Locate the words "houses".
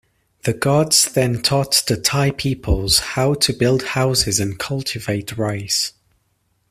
3.83-4.39